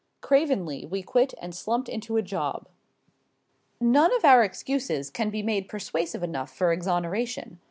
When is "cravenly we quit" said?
0.19-1.35